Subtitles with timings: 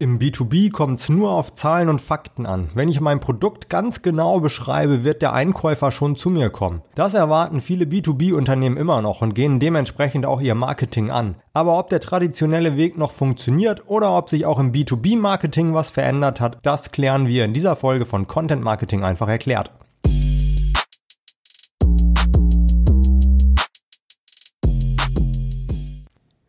[0.00, 2.68] Im B2B kommt es nur auf Zahlen und Fakten an.
[2.74, 6.82] Wenn ich mein Produkt ganz genau beschreibe, wird der Einkäufer schon zu mir kommen.
[6.96, 11.36] Das erwarten viele B2B-Unternehmen immer noch und gehen dementsprechend auch ihr Marketing an.
[11.52, 16.40] Aber ob der traditionelle Weg noch funktioniert oder ob sich auch im B2B-Marketing was verändert
[16.40, 19.70] hat, das klären wir in dieser Folge von Content Marketing einfach erklärt.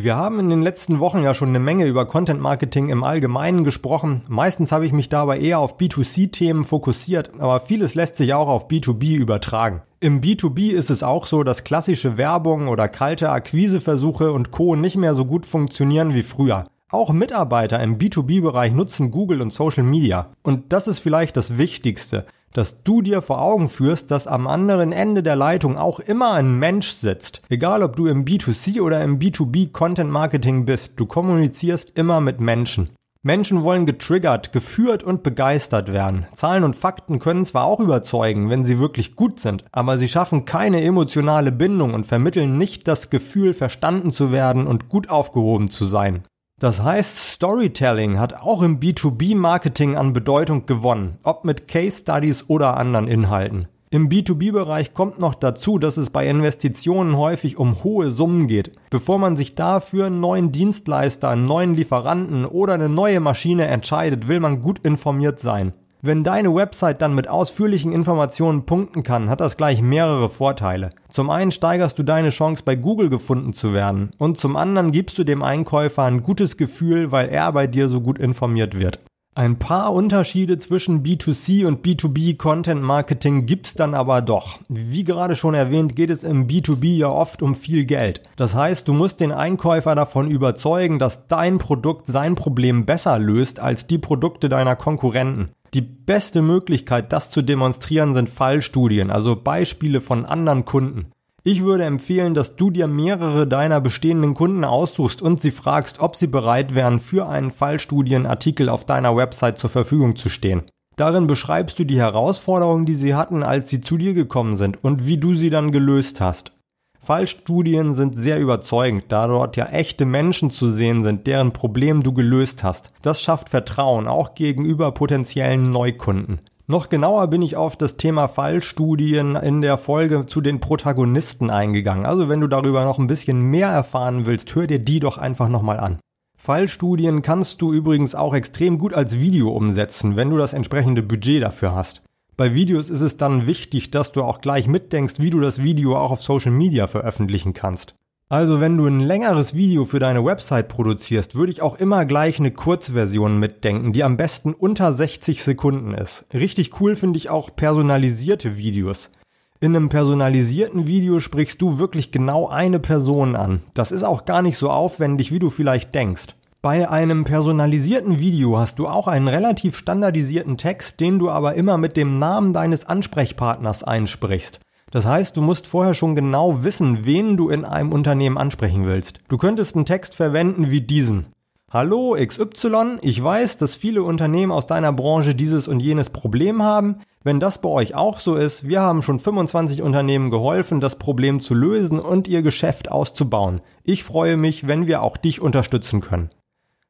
[0.00, 3.64] Wir haben in den letzten Wochen ja schon eine Menge über Content Marketing im Allgemeinen
[3.64, 4.20] gesprochen.
[4.28, 8.68] Meistens habe ich mich dabei eher auf B2C-Themen fokussiert, aber vieles lässt sich auch auf
[8.68, 9.82] B2B übertragen.
[9.98, 14.76] Im B2B ist es auch so, dass klassische Werbung oder kalte Akquiseversuche und Co.
[14.76, 16.68] nicht mehr so gut funktionieren wie früher.
[16.90, 20.30] Auch Mitarbeiter im B2B-Bereich nutzen Google und Social Media.
[20.42, 24.92] Und das ist vielleicht das Wichtigste dass du dir vor Augen führst, dass am anderen
[24.92, 27.42] Ende der Leitung auch immer ein Mensch sitzt.
[27.48, 32.40] Egal ob du im B2C oder im B2B Content Marketing bist, du kommunizierst immer mit
[32.40, 32.90] Menschen.
[33.22, 36.26] Menschen wollen getriggert, geführt und begeistert werden.
[36.34, 40.44] Zahlen und Fakten können zwar auch überzeugen, wenn sie wirklich gut sind, aber sie schaffen
[40.44, 45.84] keine emotionale Bindung und vermitteln nicht das Gefühl, verstanden zu werden und gut aufgehoben zu
[45.84, 46.22] sein.
[46.60, 52.76] Das heißt, Storytelling hat auch im B2B-Marketing an Bedeutung gewonnen, ob mit Case Studies oder
[52.76, 53.68] anderen Inhalten.
[53.90, 58.72] Im B2B-Bereich kommt noch dazu, dass es bei Investitionen häufig um hohe Summen geht.
[58.90, 64.26] Bevor man sich dafür einen neuen Dienstleister, einen neuen Lieferanten oder eine neue Maschine entscheidet,
[64.26, 65.72] will man gut informiert sein.
[66.00, 70.90] Wenn deine Website dann mit ausführlichen Informationen punkten kann, hat das gleich mehrere Vorteile.
[71.08, 75.18] Zum einen steigerst du deine Chance bei Google gefunden zu werden und zum anderen gibst
[75.18, 79.00] du dem Einkäufer ein gutes Gefühl, weil er bei dir so gut informiert wird.
[79.38, 84.58] Ein paar Unterschiede zwischen B2C und B2B Content Marketing gibt's dann aber doch.
[84.68, 88.20] Wie gerade schon erwähnt, geht es im B2B ja oft um viel Geld.
[88.34, 93.60] Das heißt, du musst den Einkäufer davon überzeugen, dass dein Produkt sein Problem besser löst
[93.60, 95.50] als die Produkte deiner Konkurrenten.
[95.74, 101.12] Die beste Möglichkeit, das zu demonstrieren, sind Fallstudien, also Beispiele von anderen Kunden.
[101.44, 106.16] Ich würde empfehlen, dass du dir mehrere deiner bestehenden Kunden aussuchst und sie fragst, ob
[106.16, 110.62] sie bereit wären, für einen Fallstudienartikel auf deiner Website zur Verfügung zu stehen.
[110.96, 115.06] Darin beschreibst du die Herausforderungen, die sie hatten, als sie zu dir gekommen sind und
[115.06, 116.52] wie du sie dann gelöst hast.
[117.00, 122.12] Fallstudien sind sehr überzeugend, da dort ja echte Menschen zu sehen sind, deren Problem du
[122.12, 122.92] gelöst hast.
[123.02, 126.40] Das schafft Vertrauen, auch gegenüber potenziellen Neukunden.
[126.66, 132.04] Noch genauer bin ich auf das Thema Fallstudien in der Folge zu den Protagonisten eingegangen.
[132.04, 135.48] Also wenn du darüber noch ein bisschen mehr erfahren willst, hör dir die doch einfach
[135.48, 135.98] nochmal an.
[136.36, 141.42] Fallstudien kannst du übrigens auch extrem gut als Video umsetzen, wenn du das entsprechende Budget
[141.42, 142.02] dafür hast.
[142.38, 145.96] Bei Videos ist es dann wichtig, dass du auch gleich mitdenkst, wie du das Video
[145.96, 147.96] auch auf Social Media veröffentlichen kannst.
[148.28, 152.38] Also wenn du ein längeres Video für deine Website produzierst, würde ich auch immer gleich
[152.38, 156.26] eine Kurzversion mitdenken, die am besten unter 60 Sekunden ist.
[156.32, 159.10] Richtig cool finde ich auch personalisierte Videos.
[159.58, 163.62] In einem personalisierten Video sprichst du wirklich genau eine Person an.
[163.74, 166.36] Das ist auch gar nicht so aufwendig, wie du vielleicht denkst.
[166.60, 171.78] Bei einem personalisierten Video hast du auch einen relativ standardisierten Text, den du aber immer
[171.78, 174.58] mit dem Namen deines Ansprechpartners einsprichst.
[174.90, 179.20] Das heißt, du musst vorher schon genau wissen, wen du in einem Unternehmen ansprechen willst.
[179.28, 181.26] Du könntest einen Text verwenden wie diesen.
[181.70, 187.02] Hallo XY, ich weiß, dass viele Unternehmen aus deiner Branche dieses und jenes Problem haben.
[187.22, 191.38] Wenn das bei euch auch so ist, wir haben schon 25 Unternehmen geholfen, das Problem
[191.38, 193.60] zu lösen und ihr Geschäft auszubauen.
[193.84, 196.30] Ich freue mich, wenn wir auch dich unterstützen können.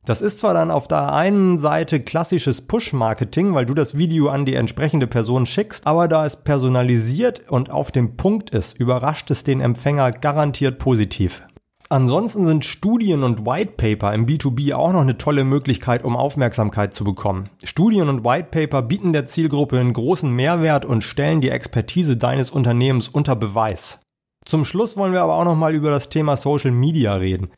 [0.08, 4.46] Das ist zwar dann auf der einen Seite klassisches Push-Marketing, weil du das Video an
[4.46, 9.44] die entsprechende Person schickst, aber da es personalisiert und auf dem Punkt ist, überrascht es
[9.44, 11.42] den Empfänger garantiert positiv.
[11.90, 16.94] Ansonsten sind Studien und White Paper im B2B auch noch eine tolle Möglichkeit, um Aufmerksamkeit
[16.94, 17.50] zu bekommen.
[17.62, 22.50] Studien und White Paper bieten der Zielgruppe einen großen Mehrwert und stellen die Expertise deines
[22.50, 23.98] Unternehmens unter Beweis.
[24.46, 27.50] Zum Schluss wollen wir aber auch noch mal über das Thema Social Media reden.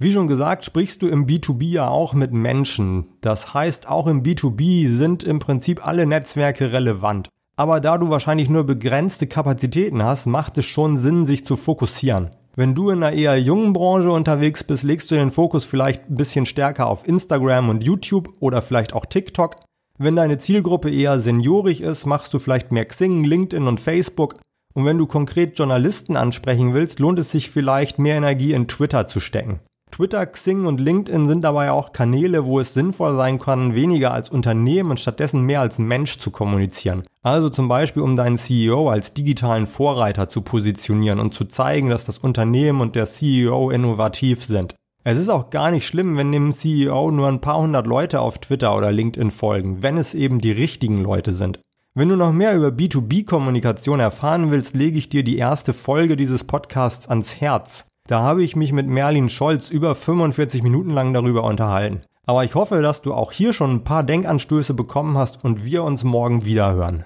[0.00, 3.06] Wie schon gesagt, sprichst du im B2B ja auch mit Menschen.
[3.20, 7.28] Das heißt, auch im B2B sind im Prinzip alle Netzwerke relevant.
[7.56, 12.30] Aber da du wahrscheinlich nur begrenzte Kapazitäten hast, macht es schon Sinn, sich zu fokussieren.
[12.54, 16.14] Wenn du in einer eher jungen Branche unterwegs bist, legst du den Fokus vielleicht ein
[16.14, 19.56] bisschen stärker auf Instagram und YouTube oder vielleicht auch TikTok.
[19.98, 24.36] Wenn deine Zielgruppe eher seniorig ist, machst du vielleicht mehr Xing, LinkedIn und Facebook.
[24.74, 29.08] Und wenn du konkret Journalisten ansprechen willst, lohnt es sich vielleicht mehr Energie in Twitter
[29.08, 29.58] zu stecken.
[29.90, 34.30] Twitter, Xing und LinkedIn sind dabei auch Kanäle, wo es sinnvoll sein kann, weniger als
[34.30, 37.02] Unternehmen und stattdessen mehr als Mensch zu kommunizieren.
[37.22, 42.04] Also zum Beispiel, um deinen CEO als digitalen Vorreiter zu positionieren und zu zeigen, dass
[42.04, 44.74] das Unternehmen und der CEO innovativ sind.
[45.04, 48.38] Es ist auch gar nicht schlimm, wenn dem CEO nur ein paar hundert Leute auf
[48.38, 51.60] Twitter oder LinkedIn folgen, wenn es eben die richtigen Leute sind.
[51.94, 56.44] Wenn du noch mehr über B2B-Kommunikation erfahren willst, lege ich dir die erste Folge dieses
[56.44, 57.87] Podcasts ans Herz.
[58.08, 62.00] Da habe ich mich mit Merlin Scholz über 45 Minuten lang darüber unterhalten.
[62.24, 65.84] Aber ich hoffe, dass du auch hier schon ein paar Denkanstöße bekommen hast und wir
[65.84, 67.04] uns morgen wieder hören.